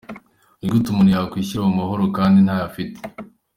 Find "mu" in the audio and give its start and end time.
1.67-1.73